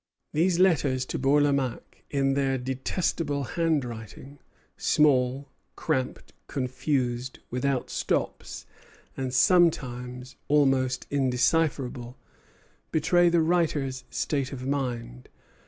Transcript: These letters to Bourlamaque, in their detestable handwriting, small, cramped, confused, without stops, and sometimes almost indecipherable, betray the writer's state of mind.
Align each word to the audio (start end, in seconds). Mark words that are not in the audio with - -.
These 0.33 0.57
letters 0.57 1.05
to 1.05 1.19
Bourlamaque, 1.19 2.03
in 2.09 2.33
their 2.33 2.57
detestable 2.57 3.43
handwriting, 3.43 4.39
small, 4.75 5.47
cramped, 5.75 6.33
confused, 6.47 7.37
without 7.51 7.91
stops, 7.91 8.65
and 9.15 9.31
sometimes 9.31 10.37
almost 10.47 11.05
indecipherable, 11.11 12.17
betray 12.91 13.29
the 13.29 13.41
writer's 13.41 14.03
state 14.09 14.51
of 14.51 14.65
mind. 14.65 15.29